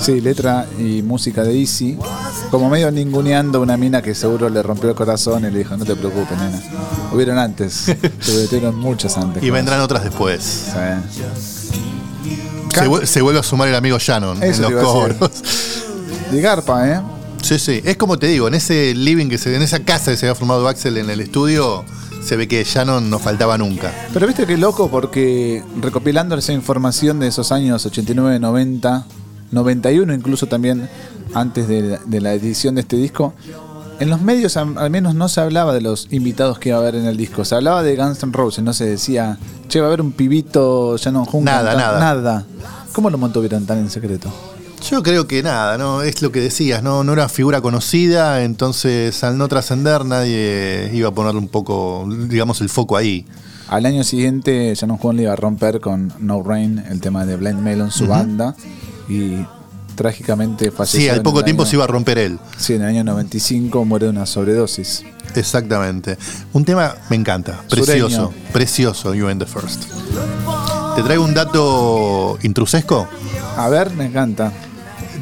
[0.00, 1.96] Sí, letra y música de Easy.
[2.50, 5.84] Como medio ninguneando una mina que seguro le rompió el corazón y le dijo, no
[5.84, 6.60] te preocupes, nena.
[7.12, 7.94] Hubieron antes.
[8.50, 9.42] Hubieron muchas antes.
[9.42, 10.42] Y vendrán otras después.
[10.42, 11.59] Sí.
[12.74, 15.30] Se, vu- se vuelve a sumar el amigo Shannon Eso en los coros.
[16.30, 17.00] De Garpa, ¿eh?
[17.42, 17.80] Sí, sí.
[17.84, 20.34] Es como te digo, en ese living que se, en esa casa que se había
[20.34, 21.84] formado Axel en el estudio,
[22.22, 23.92] se ve que Shannon no faltaba nunca.
[24.12, 29.06] Pero viste qué loco porque recopilando esa información de esos años 89, 90,
[29.50, 30.88] 91 incluso también
[31.34, 33.34] antes de, de la edición de este disco,
[34.00, 36.94] en los medios al, menos no se hablaba de los invitados que iba a haber
[36.94, 37.44] en el disco.
[37.44, 40.96] Se hablaba de Guns N' Roses, no se decía, che, va a haber un pibito
[40.96, 41.44] Shannon Hoon.
[41.44, 42.00] Nada, cantando".
[42.00, 42.14] nada.
[42.14, 42.46] Nada.
[42.92, 44.32] ¿Cómo lo mantuvieron tan en secreto?
[44.88, 49.22] Yo creo que nada, no es lo que decías, no, no era figura conocida, entonces
[49.22, 53.26] al no trascender nadie iba a ponerle un poco, digamos, el foco ahí.
[53.68, 57.36] Al año siguiente, Shannon Hoon le iba a romper con No Rain, el tema de
[57.36, 58.56] Blind Melon, su banda,
[59.08, 59.44] y
[60.00, 60.98] trágicamente falleció.
[61.00, 62.38] Sí, al poco tiempo año- se iba a romper él.
[62.56, 65.04] Sí, en el año 95 muere de una sobredosis.
[65.34, 66.16] Exactamente.
[66.54, 68.30] Un tema me encanta, precioso, Sureño.
[68.50, 69.84] precioso, You and the First.
[70.96, 73.06] Te traigo un dato intrusesco.
[73.58, 74.52] A ver, me encanta.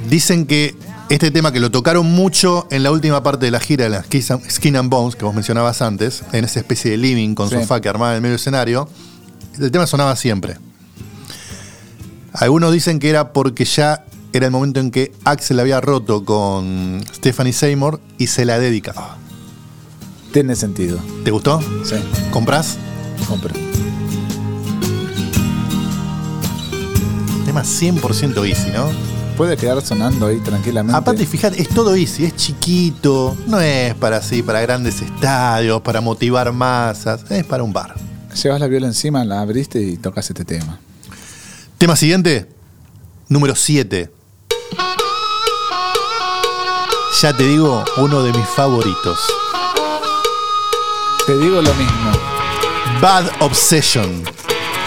[0.08, 0.76] Dicen que
[1.10, 4.04] este tema que lo tocaron mucho en la última parte de la gira de la
[4.48, 7.56] Skin and Bones, que vos mencionabas antes, en esa especie de living con Sí.
[7.56, 8.88] sofá que armaba en el medio del escenario,
[9.58, 10.56] el tema sonaba siempre.
[12.32, 17.02] Algunos dicen que era porque ya era el momento en que Axel había roto con
[17.14, 19.16] Stephanie Seymour y se la dedicaba.
[20.32, 20.98] Tiene sentido.
[21.24, 21.60] ¿Te gustó?
[21.84, 21.96] Sí,
[22.30, 22.76] ¿Comprás?
[23.26, 23.52] compro.
[27.44, 28.90] Tema 100% easy, ¿no?
[29.36, 30.96] Puede quedar sonando ahí tranquilamente.
[30.96, 36.00] Aparte, fíjate, es todo easy, es chiquito, no es para así, para grandes estadios, para
[36.00, 37.94] motivar masas, es para un bar.
[38.42, 40.78] Llevas la viola encima, la abriste y tocas este tema.
[41.78, 42.48] Tema siguiente,
[43.28, 44.17] número 7.
[47.20, 49.18] Ya te digo, uno de mis favoritos.
[51.26, 52.12] Te digo lo mismo.
[53.00, 54.22] Bad Obsession.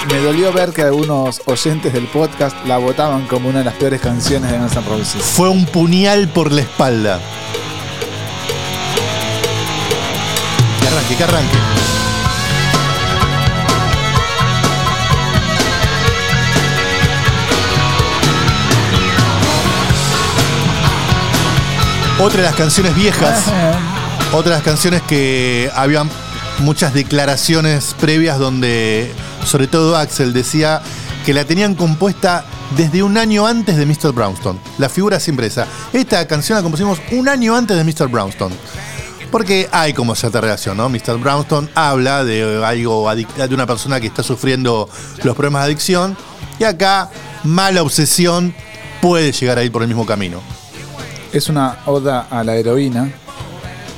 [0.09, 3.99] Me dolió ver que algunos oyentes del podcast la votaban como una de las peores
[3.99, 5.21] canciones de Guns N' Roses.
[5.21, 7.19] Fue un puñal por la espalda.
[10.79, 11.70] Que arranque, que arranque.
[22.21, 23.45] Otra de las canciones viejas.
[24.31, 26.07] Otra de las canciones que habían
[26.59, 29.11] muchas declaraciones previas donde,
[29.43, 30.83] sobre todo Axel, decía
[31.25, 32.45] que la tenían compuesta
[32.77, 34.11] desde un año antes de Mr.
[34.13, 34.59] Brownstone.
[34.77, 35.65] La figura siempre esa.
[35.93, 38.07] Esta canción la compusimos un año antes de Mr.
[38.07, 38.55] Brownstone.
[39.31, 40.89] Porque hay como cierta relación, ¿no?
[40.89, 41.17] Mr.
[41.17, 44.87] Brownstone habla de algo de una persona que está sufriendo
[45.23, 46.15] los problemas de adicción.
[46.59, 47.09] Y acá,
[47.43, 48.53] mala obsesión
[49.01, 50.60] puede llegar a ir por el mismo camino.
[51.33, 53.11] Es una oda a la heroína.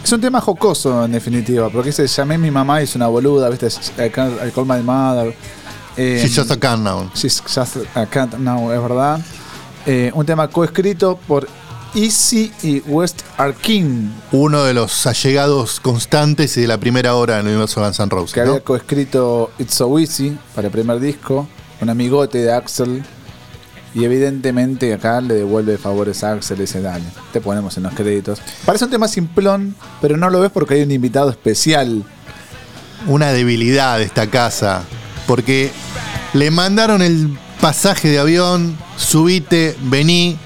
[0.03, 3.07] Es un tema jocoso, en definitiva, porque ese llamé a mi mamá y es una
[3.07, 3.67] boluda, ¿viste?
[3.67, 5.33] I, can't- I call my mother.
[5.95, 7.09] Eh, She's just a can now.
[7.15, 9.19] She's just a cat now, es verdad.
[9.85, 11.47] Eh, un tema coescrito por
[11.95, 17.45] Easy y West Arkin, uno de los allegados constantes y de la primera hora en
[17.45, 18.33] el universo Guns N' Roses.
[18.33, 18.49] que ¿no?
[18.51, 21.47] había coescrito It's So Easy para el primer disco,
[21.81, 23.03] un amigote de Axel.
[23.95, 28.41] Y evidentemente acá le devuelve favores a Axel dice, dale, te ponemos en los créditos.
[28.65, 32.03] Parece un tema simplón, pero no lo ves porque hay un invitado especial.
[33.07, 34.83] Una debilidad de esta casa,
[35.27, 35.71] porque
[36.33, 40.37] le mandaron el pasaje de avión, subite, vení,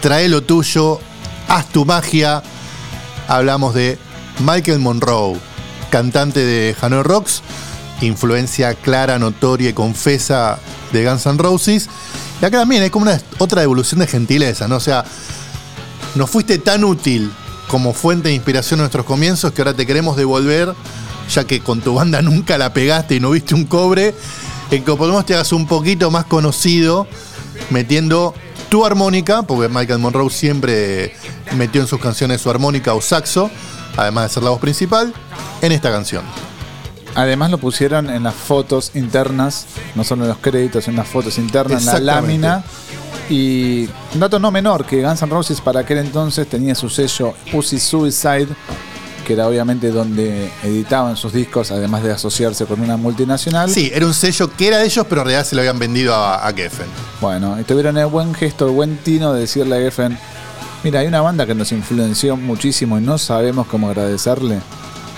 [0.00, 1.00] trae lo tuyo,
[1.48, 2.42] haz tu magia.
[3.26, 3.98] Hablamos de
[4.40, 5.38] Michael Monroe,
[5.90, 7.42] cantante de Hanoi Rocks,
[8.00, 10.58] influencia clara, notoria y confesa
[10.92, 11.88] de Guns N' Roses.
[12.42, 14.76] Y acá también hay como una otra evolución de gentileza, ¿no?
[14.76, 15.04] O sea,
[16.16, 17.30] nos fuiste tan útil
[17.68, 20.74] como fuente de inspiración en nuestros comienzos que ahora te queremos devolver,
[21.30, 24.12] ya que con tu banda nunca la pegaste y no viste un cobre,
[24.72, 27.06] en que podemos te hagas un poquito más conocido
[27.70, 28.34] metiendo
[28.70, 31.14] tu armónica, porque Michael Monroe siempre
[31.56, 33.52] metió en sus canciones su armónica o saxo,
[33.96, 35.14] además de ser la voz principal,
[35.60, 36.24] en esta canción.
[37.14, 41.38] Además lo pusieron en las fotos internas, no solo en los créditos, en las fotos
[41.38, 42.64] internas, en la lámina.
[43.28, 47.34] Y un dato no menor, que Guns N' Roses para aquel entonces tenía su sello
[47.50, 48.48] Pussy Suicide,
[49.26, 53.70] que era obviamente donde editaban sus discos, además de asociarse con una multinacional.
[53.70, 56.14] Sí, era un sello que era de ellos, pero en realidad se lo habían vendido
[56.14, 56.86] a, a Geffen.
[57.20, 60.18] Bueno, y tuvieron el buen gesto, el buen tino de decirle a Geffen,
[60.82, 64.60] mira, hay una banda que nos influenció muchísimo y no sabemos cómo agradecerle.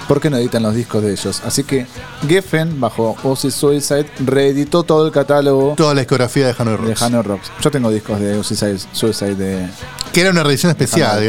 [0.08, 1.42] ¿Por qué no editan los discos de ellos?
[1.44, 1.86] Así que
[2.28, 7.02] Geffen, bajo Ozzy Suicide, reeditó todo el catálogo Toda la discografía de Hanoi de Rocks.
[7.02, 7.50] Hanoi Rocks.
[7.60, 8.54] Yo tengo discos de Ozzy
[8.92, 9.68] Suicide de...
[10.12, 11.26] Que era una reedición especial,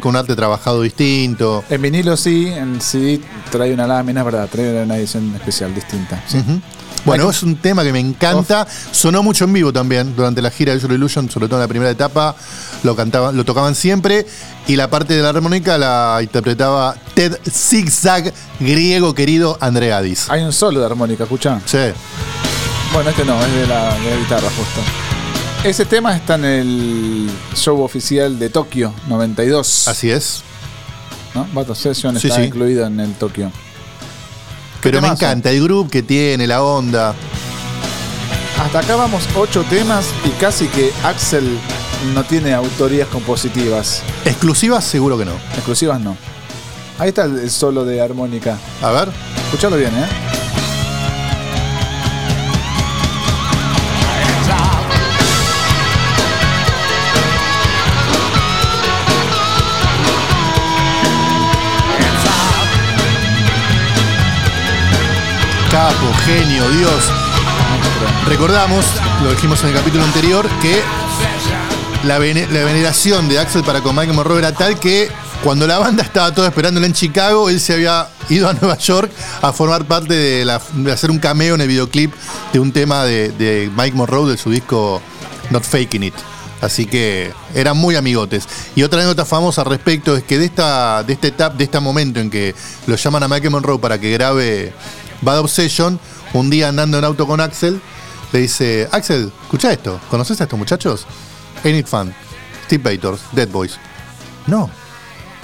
[0.00, 1.64] con un arte trabajado distinto.
[1.70, 3.20] En vinilo sí, en CD
[3.50, 6.22] trae una lámina, es verdad, trae una edición especial distinta.
[6.26, 6.38] sí.
[7.04, 8.66] Bueno, es un tema que me encanta.
[8.92, 11.68] Sonó mucho en vivo también durante la gira de Visual Illusion, sobre todo en la
[11.68, 12.36] primera etapa.
[12.82, 14.26] Lo cantaban, lo tocaban siempre.
[14.66, 20.28] Y la parte de la armónica la interpretaba Ted Zigzag, griego querido Andreadis.
[20.30, 21.60] Hay un solo de armónica, escuchá.
[21.64, 21.78] Sí.
[22.92, 24.80] Bueno, este no, es de la, de la guitarra justo.
[25.64, 29.88] Ese tema está en el show oficial de Tokio 92.
[29.88, 30.42] Así es.
[31.34, 31.46] ¿no?
[31.52, 32.46] Battle Session Sí, está sí.
[32.46, 33.52] incluido en el Tokio.
[34.82, 35.24] Pero me temazo.
[35.24, 37.14] encanta el groove que tiene, la onda.
[38.58, 41.58] Hasta acá vamos ocho temas y casi que Axel
[42.14, 44.02] no tiene autorías compositivas.
[44.24, 45.32] Exclusivas, seguro que no.
[45.54, 46.16] Exclusivas no.
[46.98, 48.58] Ahí está el solo de armónica.
[48.82, 49.08] A ver.
[49.46, 50.29] Escuchalo bien, ¿eh?
[66.26, 67.04] Genio, Dios.
[68.26, 68.84] Recordamos,
[69.22, 70.78] lo dijimos en el capítulo anterior, que
[72.04, 75.08] la, vene- la veneración de Axel para con Michael Monroe era tal que
[75.42, 79.10] cuando la banda estaba toda esperándola en Chicago, él se había ido a Nueva York
[79.40, 80.52] a formar parte de,
[80.92, 82.12] hacer un cameo en el videoclip
[82.52, 85.00] de un tema de, Mike Monroe de su disco
[85.48, 86.14] Not Faking It.
[86.60, 88.46] Así que eran muy amigotes.
[88.76, 91.80] Y otra anécdota famosa al respecto es que de esta, de esta etapa, de este
[91.80, 92.54] momento en que
[92.86, 94.74] lo llaman a Michael Monroe para que grabe
[95.22, 95.98] Bad Obsession,
[96.32, 97.80] un día andando en auto con Axel,
[98.32, 101.06] le dice, Axel, escucha esto, ¿conoces a estos muchachos?
[101.64, 102.14] It Fun,
[102.66, 103.78] Steve Bators, Dead Boys.
[104.46, 104.70] No,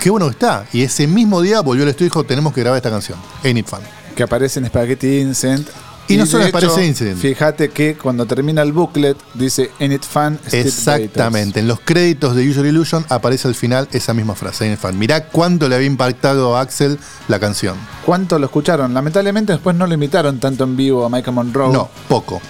[0.00, 0.66] qué bueno que está.
[0.72, 3.66] Y ese mismo día volvió al estudio y dijo, tenemos que grabar esta canción, It
[3.66, 3.80] Fun.
[4.14, 5.68] Que aparece en Spaghetti Incent.
[6.08, 7.18] Y no solo hecho, aparece Incident.
[7.18, 12.48] Fíjate que cuando termina el booklet dice In it fan Exactamente, en los créditos de
[12.48, 14.98] Usual Illusion aparece al final esa misma frase, Ain't It Fun.
[14.98, 17.76] Mirá cuánto le había impactado a Axel la canción.
[18.04, 18.94] ¿Cuánto lo escucharon?
[18.94, 21.72] Lamentablemente después no lo imitaron tanto en vivo a Michael Monroe.
[21.72, 22.40] No, poco.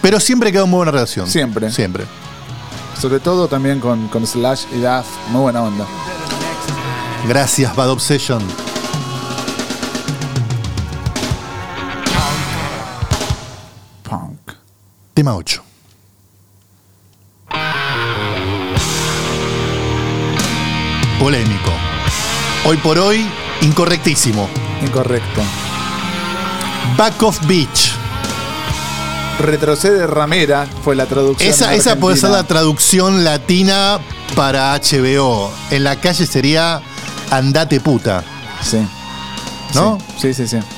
[0.00, 1.28] Pero siempre quedó muy buena relación.
[1.28, 1.70] Siempre.
[1.70, 2.04] Siempre.
[3.00, 5.06] Sobre todo también con, con Slash y Duff.
[5.30, 5.86] Muy buena onda.
[7.26, 8.42] Gracias, Bad Obsession.
[15.14, 15.62] Tema 8.
[21.20, 21.70] Polémico.
[22.64, 23.24] Hoy por hoy,
[23.60, 24.48] incorrectísimo.
[24.82, 25.40] Incorrecto.
[26.96, 27.92] Back of Beach.
[29.38, 31.48] Retrocede Ramera fue la traducción.
[31.48, 34.00] Esa, esa puede ser la traducción latina
[34.34, 35.48] para HBO.
[35.70, 36.82] En la calle sería
[37.30, 38.24] Andate puta.
[38.60, 38.84] Sí.
[39.74, 39.96] ¿No?
[40.18, 40.58] Sí, sí, sí.
[40.58, 40.73] sí.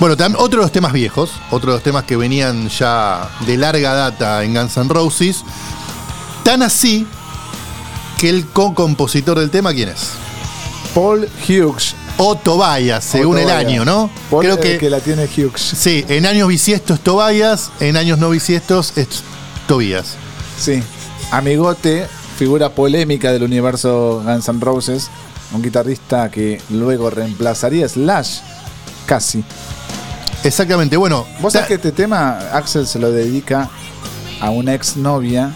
[0.00, 3.92] Bueno, otro de los temas viejos, otro de los temas que venían ya de larga
[3.92, 5.44] data en Guns N' Roses.
[6.42, 7.06] Tan así
[8.18, 10.08] que el co-compositor del tema, ¿quién es?
[10.94, 11.94] Paul Hughes.
[12.16, 13.58] O Tobias, según el Tobias.
[13.58, 14.10] año, ¿no?
[14.30, 15.60] Paul Creo que, la tiene Hughes.
[15.60, 19.22] sí, en años bisiestos es Tobias, en años no bisiestos es
[19.66, 20.14] Tobías.
[20.58, 20.82] Sí.
[21.30, 22.06] Amigote,
[22.38, 25.10] figura polémica del universo Guns N' Roses.
[25.52, 28.38] Un guitarrista que luego reemplazaría a Slash.
[29.04, 29.44] Casi.
[30.44, 31.26] Exactamente, bueno.
[31.40, 33.68] Vos sabés que este tema Axel se lo dedica
[34.40, 35.52] a una exnovia.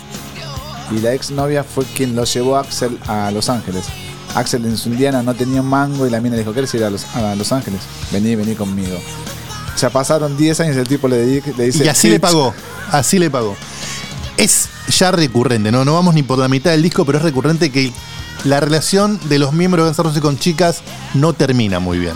[0.91, 3.87] Y la exnovia fue quien lo llevó a Axel a Los Ángeles.
[4.35, 6.85] Axel en su Indiana no tenía un mango y la mina le dijo, ¿quieres ir
[6.85, 7.81] a Los, a Los Ángeles?
[8.13, 8.99] Vení, vení conmigo.
[9.81, 11.85] Ya pasaron 10 años y el tipo le, le dice...
[11.85, 12.55] Y así le pagó,
[12.91, 13.57] así le pagó.
[14.37, 15.85] Es ya recurrente, ¿no?
[15.85, 17.93] No vamos ni por la mitad del disco, pero es recurrente que
[18.45, 20.83] la relación de los miembros de Guns N' Roses con chicas
[21.15, 22.15] no termina muy bien.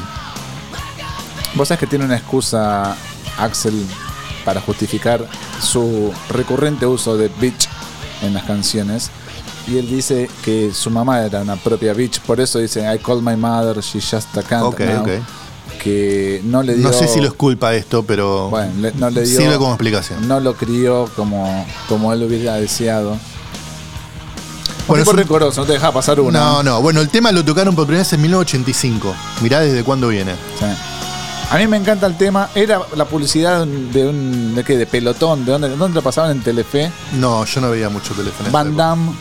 [1.55, 2.97] Vos sabés que tiene una excusa
[3.39, 3.85] Axel
[4.45, 5.27] para justificar
[5.61, 7.69] su recurrente uso de bitch
[8.23, 9.11] en las canciones.
[9.67, 13.21] Y él dice que su mamá era una propia bitch, por eso dice I call
[13.23, 15.09] my mother, she just a cunt Ok, now", ok.
[15.83, 16.89] Que no le dio.
[16.89, 19.39] No sé si lo es culpa esto, pero Bueno, le- no le dio.
[19.39, 20.27] sirve como explicación.
[20.27, 23.17] No lo crió como, como él hubiera deseado.
[24.87, 26.39] Bueno, es un- rencoroso, no te deja pasar una.
[26.41, 26.81] No, no.
[26.81, 29.15] Bueno, el tema lo tocaron por primera vez en 1985.
[29.43, 30.33] Mirá desde cuándo viene.
[30.59, 30.65] Sí.
[31.51, 32.51] A mí me encanta el tema.
[32.55, 34.55] Era la publicidad de un.
[34.55, 34.77] ¿De, qué?
[34.77, 35.47] ¿De pelotón?
[35.47, 36.91] ¿De dónde, dónde lo pasaban en Telefe?
[37.15, 38.51] No, yo no veía mucho teléfono.
[38.51, 39.13] Van Damme.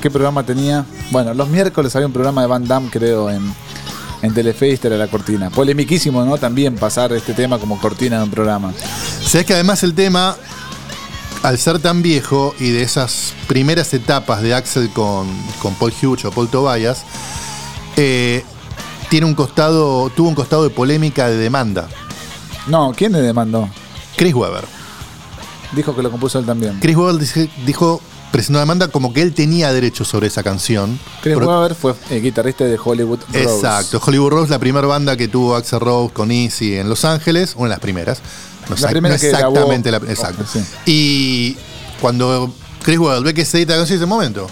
[0.00, 0.84] ¿Qué programa tenía?
[1.10, 3.52] Bueno, los miércoles había un programa de Van Damme, creo, en,
[4.22, 5.50] en Telefe y esta era la cortina.
[5.50, 6.38] Polemiquísimo, ¿no?
[6.38, 8.72] También pasar este tema como cortina de un programa.
[9.22, 10.36] Sabes que además el tema,
[11.42, 15.26] al ser tan viejo y de esas primeras etapas de Axel con,
[15.60, 17.02] con Paul Hughes o Paul Tobias,
[17.96, 18.44] eh,
[19.10, 21.88] tiene un costado, tuvo un costado de polémica de demanda.
[22.66, 23.68] No, ¿quién le demandó?
[24.16, 24.64] Chris Webber.
[25.72, 26.78] Dijo que lo compuso él también.
[26.80, 28.00] Chris Webber dice- dijo
[28.32, 30.98] presentó demanda como que él tenía derechos sobre esa canción.
[31.20, 33.40] Chris Por- Weber fue eh, guitarrista de Hollywood Rose.
[33.42, 37.54] Exacto, Hollywood Rose, la primera banda que tuvo Axel Rose con Easy en Los Ángeles,
[37.56, 38.20] una de las primeras.
[38.68, 40.44] No, La primera no que grabó- exactamente la exacto.
[40.50, 40.60] Sí.
[40.86, 41.56] Y
[42.00, 42.52] cuando
[42.84, 44.46] Chris Weber ve que se edita la canción, dice, momento,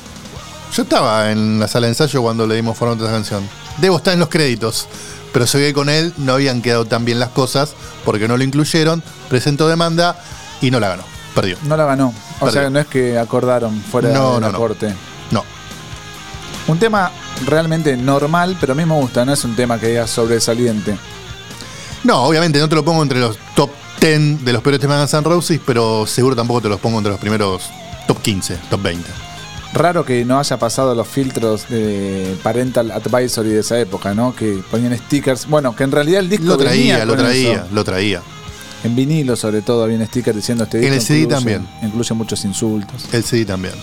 [0.75, 3.49] yo estaba en la sala de ensayo cuando le dimos formato a esa canción.
[3.81, 4.87] Debo estar en los créditos.
[5.33, 8.45] Pero se ve con él, no habían quedado tan bien las cosas porque no lo
[8.45, 10.19] incluyeron, presentó demanda
[10.63, 11.03] y no la ganó.
[11.35, 11.57] Perdió.
[11.65, 12.15] No la ganó.
[12.41, 12.61] O Perdió.
[12.63, 14.59] sea, no es que acordaron fuera No, de la no, no.
[14.59, 14.95] corte.
[15.31, 15.45] No.
[16.67, 17.13] Un tema
[17.47, 20.97] realmente normal, pero a mí me gusta, no es un tema que diga sobresaliente.
[22.05, 25.03] No, obviamente no te lo pongo entre los top 10 de los peores temas de
[25.03, 27.65] Guns N' Roses, pero seguro tampoco te los pongo entre los primeros
[28.07, 29.11] top 15, top 20.
[29.75, 34.35] Raro que no haya pasado los filtros de Parental Advisory de esa época, ¿no?
[34.35, 35.47] Que ponían stickers.
[35.47, 37.65] Bueno, que en realidad el disco Lo traía, venía lo traía, eso.
[37.73, 38.23] lo traía.
[38.85, 40.95] En vinilo, sobre todo, había un sticker diciendo este En disco.
[40.97, 41.69] el CD incluye- también.
[41.83, 43.05] Incluye muchos insultos.
[43.13, 43.75] El CD también.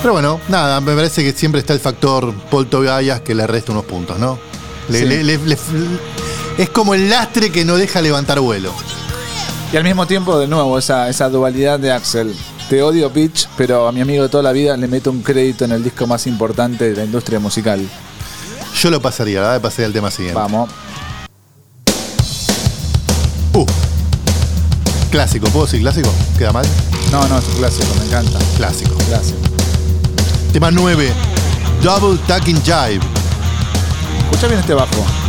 [0.00, 3.72] Pero bueno, nada, me parece que siempre está el factor Paul Tobias que le resta
[3.72, 4.38] unos puntos, ¿no?
[4.88, 5.04] Le- Sí.
[5.06, 5.58] le- le- le-
[6.58, 8.70] es como el lastre que no deja levantar vuelo.
[9.72, 12.34] Y al mismo tiempo, de nuevo, esa, esa dualidad de Axel.
[12.68, 15.66] Te odio, bitch, pero a mi amigo de toda la vida le meto un crédito
[15.66, 17.86] en el disco más importante de la industria musical.
[18.80, 20.40] Yo lo pasaría, la verdad, pasaría al tema siguiente.
[20.40, 20.70] Vamos.
[23.52, 23.66] Uh,
[25.10, 26.10] clásico, ¿puedo decir clásico?
[26.38, 26.66] ¿Queda mal?
[27.12, 28.38] No, no, es un clásico, me encanta.
[28.56, 28.94] Clásico.
[29.08, 29.38] Clásico.
[30.52, 31.12] Tema 9,
[31.82, 33.00] Double Tucking Jive.
[34.24, 35.23] Escucha bien este bajo.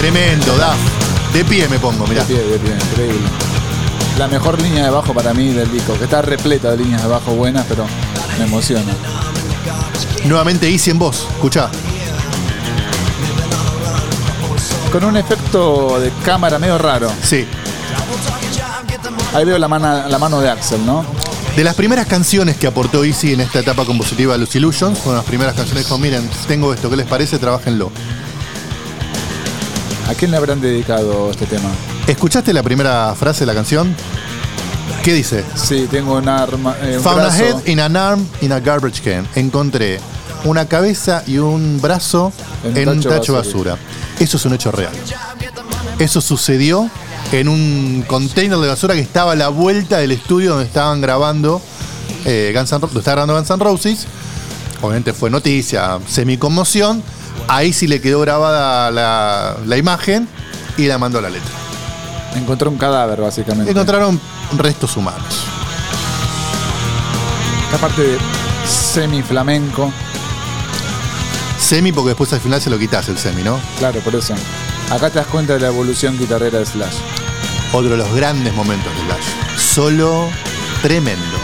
[0.00, 1.34] Tremendo, Duff.
[1.34, 2.24] De pie me pongo, mirá.
[2.24, 3.28] De pie, de pie, increíble.
[4.16, 7.08] La mejor línea de bajo para mí del disco, que está repleta de líneas de
[7.08, 7.84] bajo buenas, pero
[8.38, 8.94] me emociona.
[10.24, 11.70] Nuevamente Easy en voz, escuchá.
[14.90, 17.12] Con un efecto de cámara medio raro.
[17.22, 17.46] Sí.
[19.34, 21.04] Ahí veo la mano, la mano de Axel, ¿no?
[21.54, 25.16] De las primeras canciones que aportó Easy en esta etapa compositiva de Los Illusions, fueron
[25.16, 27.38] las primeras canciones que dijo, miren, tengo esto, ¿qué les parece?
[27.38, 27.92] Trabájenlo.
[30.10, 31.68] ¿A quién le habrán dedicado este tema?
[32.08, 33.94] ¿Escuchaste la primera frase de la canción?
[35.04, 35.44] ¿Qué dice?
[35.54, 36.74] Sí, tengo un arma.
[36.82, 39.24] eh, un Found a head in an arm in a garbage can.
[39.36, 40.00] Encontré
[40.42, 42.32] una cabeza y un brazo
[42.64, 43.74] En en, un tacho de basura.
[43.74, 43.78] basura.
[44.18, 44.90] Eso es un hecho real.
[46.00, 46.90] Eso sucedió
[47.30, 51.62] en un container de basura que estaba a la vuelta del estudio donde estaban grabando
[52.24, 54.06] eh, Guns N' Roses.
[54.82, 57.00] Obviamente fue noticia, semi-conmoción.
[57.52, 60.28] Ahí sí le quedó grabada la, la imagen
[60.76, 61.50] y la mandó a la letra.
[62.36, 63.72] Encontró un cadáver, básicamente.
[63.72, 64.20] Encontraron
[64.56, 65.46] restos humanos.
[67.64, 68.18] Esta parte de
[68.68, 69.92] semi-flamenco.
[71.58, 73.58] Semi porque después al final se lo quitas el semi, ¿no?
[73.80, 74.32] Claro, por eso.
[74.88, 76.98] Acá te das cuenta de la evolución guitarrera de Slash.
[77.72, 79.58] Otro de los grandes momentos de Slash.
[79.58, 80.28] Solo
[80.82, 81.39] tremendo.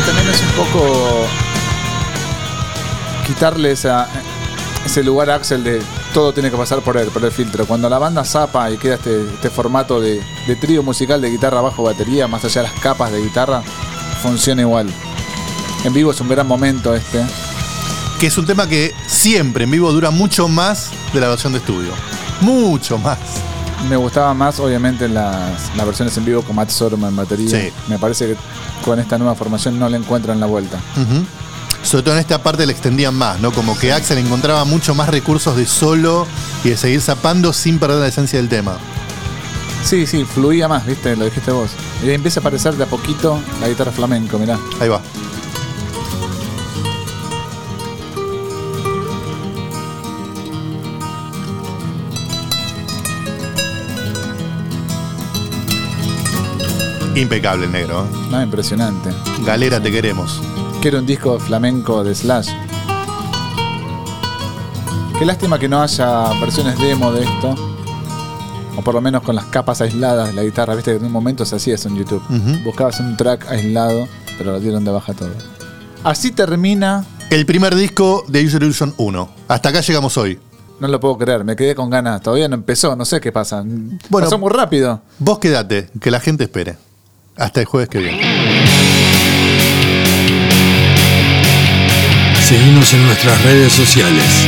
[0.00, 1.26] Y también es un poco
[3.26, 4.08] quitarle esa,
[4.86, 5.82] ese lugar a Axel de
[6.14, 7.66] todo tiene que pasar por él, por el filtro.
[7.66, 11.60] Cuando la banda zapa y queda este, este formato de, de trío musical de guitarra
[11.60, 13.62] bajo batería, más allá de las capas de guitarra,
[14.22, 14.88] funciona igual.
[15.84, 17.22] En vivo es un gran momento este.
[18.18, 21.58] Que es un tema que siempre en vivo dura mucho más de la versión de
[21.58, 21.92] estudio.
[22.40, 23.18] Mucho más.
[23.88, 27.48] Me gustaba más, obviamente, las, las versiones en vivo con Matt Sorum en batería.
[27.48, 27.72] Sí.
[27.88, 28.36] Me parece que
[28.84, 30.78] con esta nueva formación no le encuentran la vuelta.
[31.82, 33.52] Sobre todo en esta parte le extendían más, ¿no?
[33.52, 36.26] Como que Axel encontraba mucho más recursos de solo
[36.62, 38.76] y de seguir zapando sin perder la esencia del tema.
[39.82, 41.70] Sí, sí, fluía más, viste, lo dijiste vos.
[42.04, 44.58] Y ahí empieza a aparecer de a poquito la guitarra flamenco, mirá.
[44.78, 45.00] Ahí va.
[57.14, 58.04] Impecable el negro.
[58.04, 58.28] ¿eh?
[58.30, 59.10] No, impresionante.
[59.44, 60.40] Galera, te queremos.
[60.80, 62.50] Quiero un disco flamenco de Slash.
[65.18, 67.54] Qué lástima que no haya versiones demo de esto.
[68.76, 70.74] O por lo menos con las capas aisladas de la guitarra.
[70.74, 72.22] Viste que en un momento se hacía eso en YouTube.
[72.64, 74.08] Buscabas un track aislado,
[74.38, 75.32] pero lo dieron de baja todo.
[76.04, 77.04] Así termina.
[77.28, 79.28] El primer disco de User Illusion 1.
[79.48, 80.38] Hasta acá llegamos hoy.
[80.78, 82.22] No lo puedo creer, me quedé con ganas.
[82.22, 83.62] Todavía no empezó, no sé qué pasa.
[84.08, 84.26] Bueno.
[84.26, 85.02] Pasó muy rápido.
[85.18, 86.78] Vos quédate, que la gente espere.
[87.40, 88.20] Hasta el jueves que viene.
[92.46, 94.46] Seguimos en nuestras redes sociales.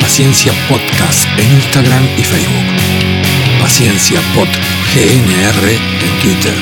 [0.00, 3.60] Paciencia Podcast en Instagram y Facebook.
[3.60, 4.48] Paciencia Pod
[4.94, 6.54] GNR en Twitter.